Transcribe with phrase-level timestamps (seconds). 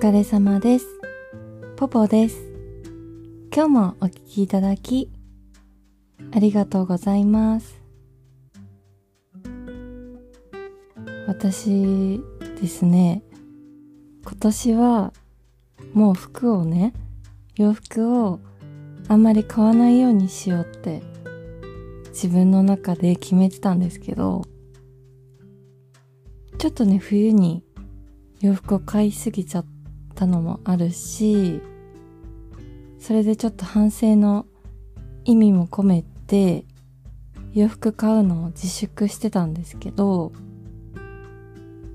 [0.00, 0.86] 疲れ様です。
[1.76, 2.38] ポポです。
[3.54, 5.10] 今日もお聞きいただき、
[6.34, 7.82] ありがとうございます。
[11.26, 12.18] 私
[12.58, 13.22] ですね、
[14.22, 15.12] 今年は
[15.92, 16.94] もう服をね、
[17.56, 18.40] 洋服を
[19.06, 21.02] あんまり買わないようにしようって
[22.08, 24.44] 自分の中で決めてたんですけど、
[26.56, 27.62] ちょっとね、冬に
[28.40, 29.66] 洋服を買いすぎちゃっ
[30.20, 31.62] たのもあるし、
[32.98, 34.44] それでちょっと反省の
[35.24, 36.64] 意味も込めて、
[37.54, 40.32] 洋服買うのを自粛してたんですけど、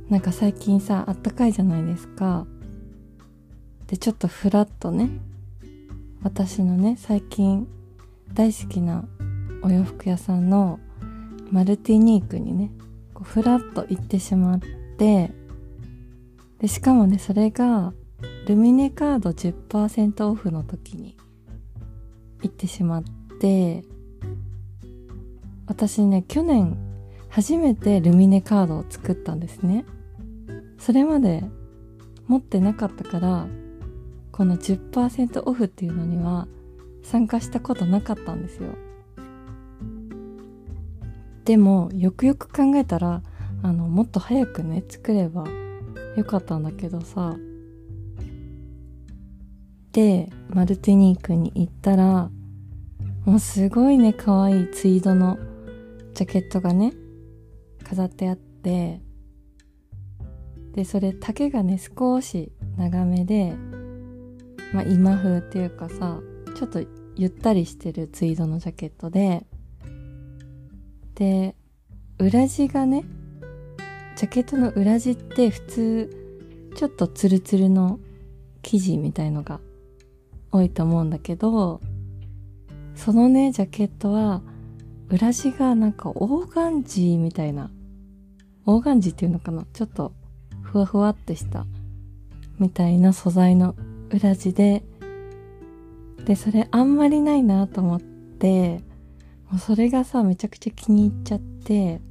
[0.09, 2.47] なんか最近さ、あったかいじゃないですか。
[3.85, 5.11] で、ちょっとフラッとね、
[6.23, 7.67] 私のね、最近
[8.33, 9.05] 大好きな
[9.61, 10.79] お洋服屋さんの
[11.51, 12.71] マルティニークにね、
[13.13, 14.59] こうフラッと行ってしまっ
[14.97, 15.31] て、
[16.57, 17.93] で、しかもね、それが、
[18.47, 21.17] ルミネカード10%オフの時に
[22.41, 23.03] 行ってしまっ
[23.39, 23.83] て、
[25.67, 26.77] 私ね、去年
[27.29, 29.85] 初めてルミネカードを作ったんですね。
[30.77, 31.43] それまで
[32.27, 33.47] 持ってなかったから、
[34.31, 36.47] この10%オフっていうのには
[37.03, 38.75] 参加したことなかったんですよ。
[41.45, 43.21] でも、よくよく考えたら、
[43.63, 45.45] あの、もっと早くね、作れば
[46.15, 47.35] よかったんだけどさ。
[49.95, 52.29] で、マルティニークに行ったら、
[53.23, 55.37] もうすごいね、可愛いツイードの
[56.13, 56.91] ジャケットがね、
[57.81, 58.99] 飾ってあって、
[60.73, 63.55] で、それ丈がね、少し長めで、
[64.73, 66.19] まあ今風っていうかさ、
[66.57, 66.83] ちょっと
[67.15, 69.45] ゆったりしてるツイードのジャケットで、
[71.15, 71.55] で、
[72.19, 73.05] 裏地がね、
[74.17, 78.01] ジャケットの裏地って普通、ちょっとツルツルの
[78.61, 79.61] 生地みたいのが
[80.55, 81.81] 多いと思うんだけど、
[82.95, 84.41] そのね、ジャケットは、
[85.09, 87.69] 裏地がなんかオーガンジーみたいな、
[88.65, 90.13] オーガンジーっていうのかなちょっと
[90.61, 91.67] ふわふわってした
[92.57, 93.75] みたいな素材の
[94.09, 94.83] 裏地で、
[96.25, 98.79] で、それあんまりないなと思って、
[99.51, 102.01] もうそれがさ、めちゃくちゃ気に入っちゃって、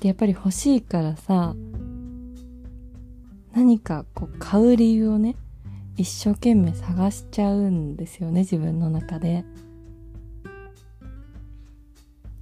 [0.00, 1.54] で、やっぱり欲しいからさ、
[3.52, 5.36] 何かこう買う理由をね、
[6.00, 9.44] 一生懸命探しちゃうんですよね、自分の中で。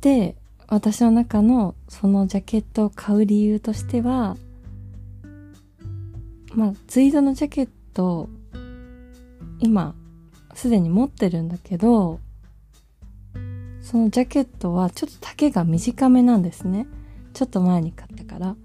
[0.00, 0.36] で、
[0.68, 4.36] 私の中のそのジャケットを買う理由としては、
[6.54, 8.28] まあ、ツイードのジャケット、
[9.58, 9.96] 今、
[10.54, 12.20] すでに持ってるんだけど、
[13.82, 16.86] そのジャケットはちょっと丈が短めなんですね。
[17.32, 18.56] ちょっと前に買ったから。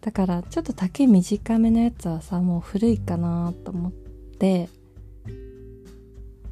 [0.00, 3.92] だから、ちょっと丈短めのやつはさ、もう古いかなと思っ
[4.38, 4.68] て、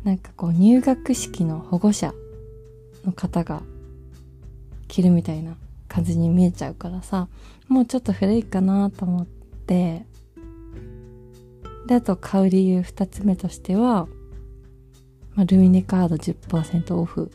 [0.05, 2.13] なんかこう入学式の保護者
[3.05, 3.63] の方が
[4.87, 5.57] 着るみたいな
[5.89, 7.29] 感じに見えちゃうからさ、
[7.69, 10.05] もうちょっと古いかなと思って、
[11.87, 14.09] で、あと買う理由二つ目としては、
[15.35, 17.31] まあ、ルミネカード10%オフ。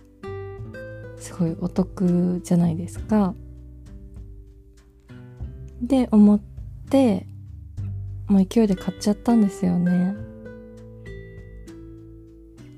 [1.18, 3.34] すごいお得じゃないですか。
[5.82, 6.42] で、思っ
[6.90, 7.26] て、
[8.28, 10.16] もう勢いで買っちゃったんですよね。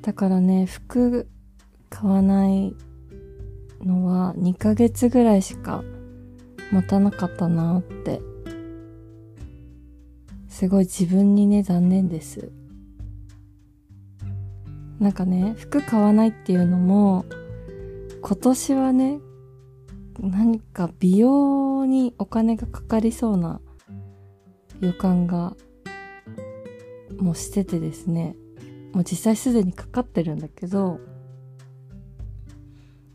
[0.02, 1.28] だからね、服
[1.90, 2.76] 買わない
[3.82, 5.84] のは2ヶ月ぐらいしか
[6.72, 8.22] 持たなかったなって。
[10.48, 12.52] すごい自分にね、残念です。
[15.00, 17.26] なんかね、服買わないっていうのも、
[18.22, 19.20] 今年はね、
[20.20, 23.62] 何か美容にお金がかかりそうな
[24.81, 25.56] 予感が
[27.18, 28.35] もうしててですね、
[28.94, 30.99] もう実際すでにかかってるんだけど、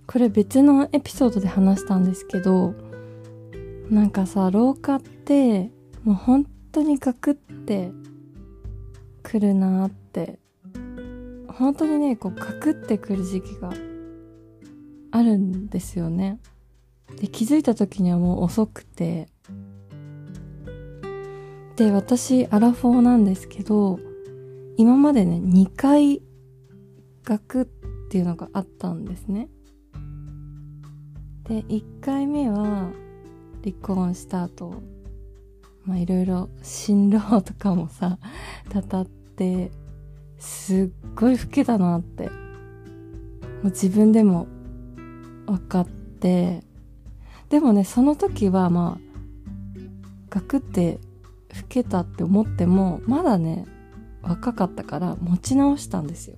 [0.07, 2.75] これ別のエピソードで話したんですけど、
[3.91, 5.71] なんかさ、老化って、
[6.05, 7.93] もう本当にガクって
[9.23, 10.39] くるなって、
[11.49, 13.71] 本当にね、こうガクってくる時期が
[15.11, 16.41] あるんですよね。
[17.19, 19.29] で、気づいた時にはもう遅くて、
[21.77, 23.99] で、私、アラフォーなんですけど、
[24.77, 26.23] 今までね、2回、
[27.25, 27.65] ガクっ
[28.11, 29.49] ていうのがあったんですね。
[31.45, 32.91] で、1回目は、
[33.63, 34.75] 離婚した後、
[35.85, 38.19] まあいろいろ進路とかもさ、
[38.69, 39.71] たたって、
[40.39, 42.31] すっごい老けたなって、も
[43.65, 44.47] う自分でも
[45.47, 46.63] 分かって、
[47.51, 49.11] でもね、その時はまあ、
[50.31, 51.01] ガクって
[51.57, 53.67] 老けたって思ってもまだね
[54.23, 56.37] 若かったから持ち直したんですよ。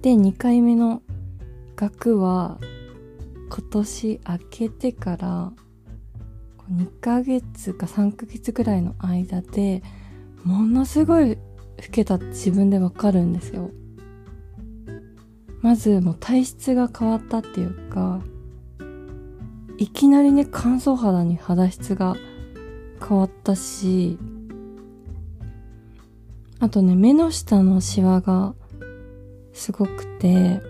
[0.00, 1.02] で2回目の
[1.76, 2.58] 額は
[3.50, 5.52] 今年明けてから
[6.72, 9.82] 2ヶ月か3ヶ月ぐらいの間で
[10.44, 11.38] ものすごい老
[11.90, 13.70] けたって自分でわかるんですよ。
[15.60, 18.22] まずもう体質が変わったっていうか
[19.78, 22.16] いきなりね乾燥肌に肌質が
[23.06, 24.18] 変わったし
[26.60, 28.54] あとね目の下のシワが
[29.52, 30.60] すごくて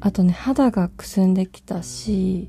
[0.00, 2.48] あとね肌がくすんできたし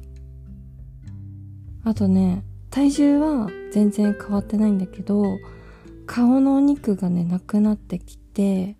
[1.83, 5.23] あとね体重は全然変わってないんだけど
[6.05, 8.77] 顔のお肉がねなくなってきて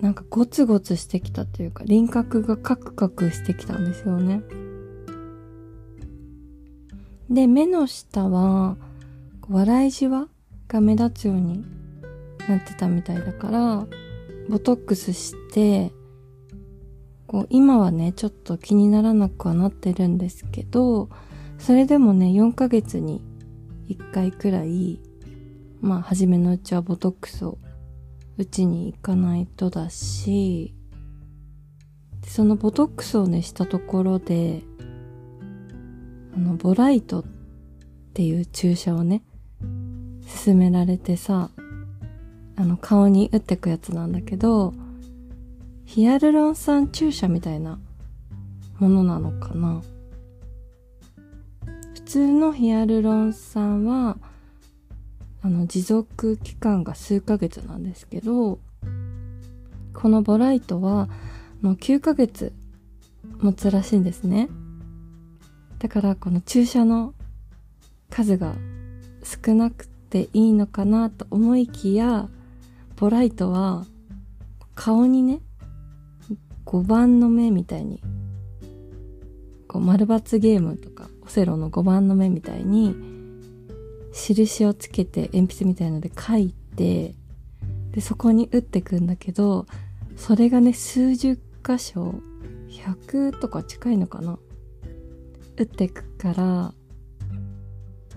[0.00, 4.42] なんかゴツゴツしてきたというか輪郭がカクカクしてきたんですよね。
[7.30, 8.76] で目の下は
[9.48, 10.28] 笑いじわ
[10.68, 11.64] が目立つように
[12.48, 13.86] なってたみたいだから
[14.48, 15.92] ボトックスして
[17.26, 21.08] こう今はねちょっと気にならなくはなってるんですけど
[21.58, 23.22] それでもね4ヶ月に
[23.88, 25.00] 1回くらい
[25.80, 27.58] まあ初めのうちはボトックスを
[28.38, 30.74] うちに行かないとだし
[32.26, 34.62] そのボトックスをねしたところで
[36.34, 37.24] あのボライトっ
[38.14, 39.22] ていう注射をね
[40.44, 41.50] 勧められてさ
[42.56, 44.74] あの顔に打ってくやつなんだけど
[45.84, 47.78] ヒアルロン酸注射みたいな
[48.78, 49.82] ものなのかな。
[51.94, 54.16] 普通のヒアルロン酸は
[55.46, 58.58] あの持続期間が数ヶ月なんですけど
[59.94, 61.08] このボライトは
[61.60, 62.52] もう9ヶ月
[63.38, 64.48] 持つらしいんですね。
[65.78, 67.14] だからこの注射の
[68.10, 68.56] 数が
[69.22, 72.28] 少なくていいのかなと思いきや
[72.96, 73.86] ボライトは
[74.74, 75.42] 顔にね
[76.64, 78.02] 5番の目みたいに
[79.68, 83.15] こう丸抜ゲームとかオセロの5番の目みたいに
[84.16, 87.14] 印をつけて鉛筆みたいので書いて
[87.92, 89.66] でそこに打ってくんだけど
[90.16, 92.14] それがね数十箇所
[92.70, 94.38] 100とか近いのかな
[95.58, 96.72] 打ってくから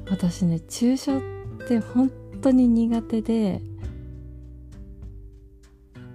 [0.09, 1.21] 私ね注射っ
[1.67, 2.11] て本
[2.41, 3.61] 当に苦手で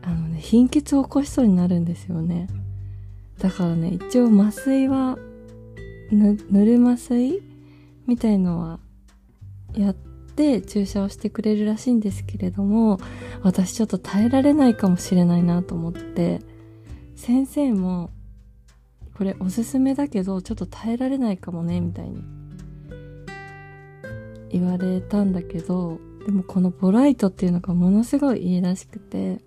[0.02, 2.48] あのね貧血を起こしそうになるんですよね。
[3.38, 5.18] だからね一応麻酔は
[6.10, 7.42] ぬる麻酔
[8.06, 8.80] みたいのは
[9.74, 12.98] やって注射をしてくれるらしいんですけれども
[13.42, 16.40] 私ちょっと耐えられないかもしれないなと思って
[17.16, 18.10] 先生も
[19.16, 22.22] これおすすめだけどちょっと耐えられないかもねみたいに
[24.50, 29.40] 言われたんだけどでもこのボライトっていうのがものすごいいいらしくて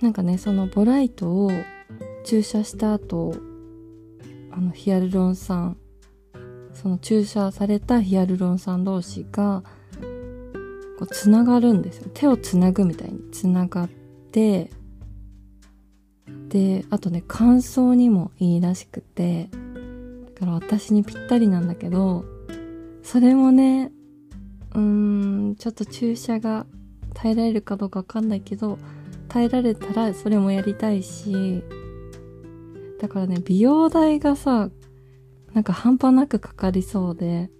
[0.00, 1.50] なんかねそのボライトを
[2.24, 3.34] 注射した後
[4.52, 5.76] あのヒアルロン酸
[6.80, 9.64] その注射されたヒアルロン酸同士が
[10.98, 12.10] こうつながるんですよ。
[12.14, 13.88] 手をつなぐみたいにつながっ
[14.30, 14.70] て
[16.48, 19.48] であとね乾燥にもいいらしくて
[20.34, 22.24] だから私にぴったりなんだけど
[23.02, 23.90] それもね
[24.74, 24.80] うー
[25.50, 26.64] んちょっと注射が
[27.12, 28.78] 耐えられるかどうかわかんないけど
[29.28, 31.62] 耐えられたらそれもやりたいし
[33.00, 34.70] だからね美容代がさ
[35.58, 37.50] なんか半端なくかかりそうで。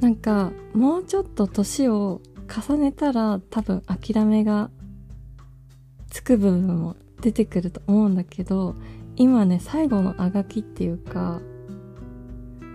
[0.00, 4.68] なんかもうちょっと年を重ねたら多分諦めが
[6.10, 8.74] つく部分も出てくると思うんだけど
[9.16, 11.40] 今ね最後のあがきっていうか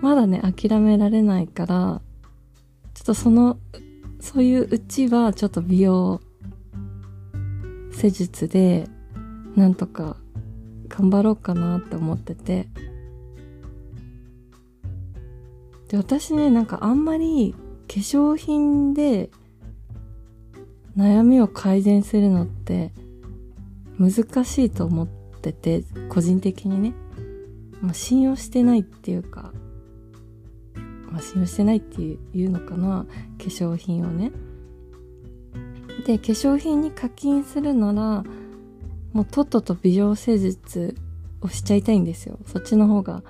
[0.01, 2.01] まだね諦められないから
[2.95, 3.59] ちょっとその
[4.19, 6.19] そういううちはちょっと美容
[7.91, 8.88] 施術で
[9.55, 10.17] なんとか
[10.89, 12.67] 頑張ろうかなって思ってて。
[15.89, 17.55] で私ねなんかあんまり
[17.88, 19.31] 化粧品で
[20.96, 22.91] 悩みを改善するのって
[23.98, 26.93] 難しいと思ってて個人的にね、
[27.81, 29.51] まあ、信用してないっていうか、
[31.12, 34.31] まあ、信用してないっていうのかな化粧品をね。
[36.05, 38.24] で化粧品に課金するなら
[39.13, 40.95] もうとっとと美容施術
[41.41, 42.37] をしちゃいたいんですよ。
[42.45, 43.23] そっちの方が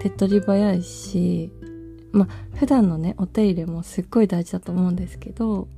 [0.00, 1.52] 手っ取り早いし、
[2.12, 5.68] まあ普段のね、お手入れもすっごい大事だと思うんですけど、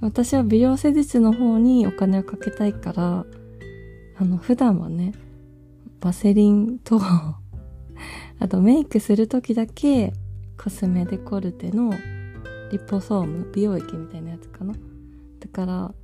[0.00, 3.26] 私は美容施術の方にお金をかけたいから、
[4.16, 5.12] あの普段はね、
[6.00, 7.00] バセリンと
[8.38, 10.12] あとメイクする時だけ
[10.62, 11.92] コスメデコルテの
[12.70, 15.94] リポソーム美容液みたいなやつかなだから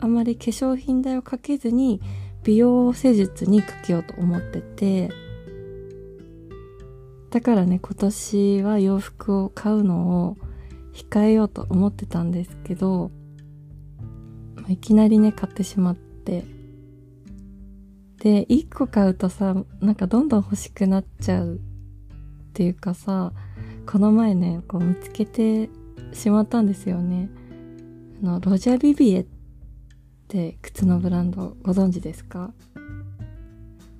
[0.00, 2.00] あまり化粧品代をかけずに
[2.42, 5.10] 美容施術にかけようと思ってて。
[7.30, 10.36] だからね今年は洋服を買うのを
[10.92, 13.10] 控えようと思ってたんですけど
[14.68, 16.44] いきなりね買ってしまって。
[18.18, 21.58] で1個買うとさなんかどんどん欲しくなっちゃうっ
[22.54, 23.32] ていうかさ
[23.84, 25.68] この前ねこう見つけて
[26.12, 27.28] しまったんですよね。
[28.22, 29.26] あのロジャビビエっ
[30.34, 32.52] て靴のブランドご存知ですか？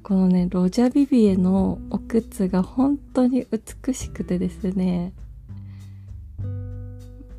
[0.03, 3.47] このねロジャビビエのお靴が本当に
[3.85, 5.13] 美しくてですね。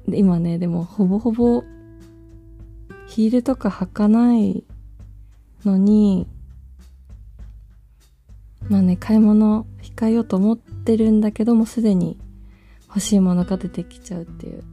[0.07, 1.65] 今ねでもほぼほぼ
[3.07, 4.63] ヒールとか履かない
[5.65, 6.25] のに
[8.69, 12.17] まあね買い物控えようと思ってるんだけどもすでに
[12.87, 14.63] 欲しいものが出てきちゃうっていう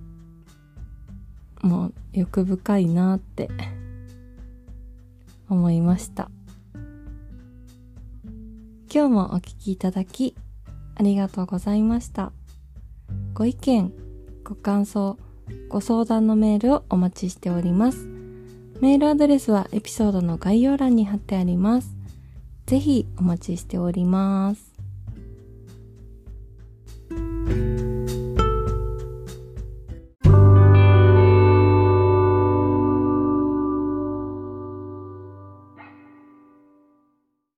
[1.62, 3.48] もう欲深いなって。
[5.48, 6.30] 思いました。
[8.92, 10.36] 今日もお聴きいただき
[10.96, 12.32] ありがとうございました。
[13.34, 13.92] ご意見
[14.44, 15.16] ご感想
[15.68, 18.06] ご相談のメールをお待ちしております。
[18.80, 21.96] メールアドレスはエピソードの概要欄に貼ってあります。
[22.66, 24.71] ぜひお待ちしております。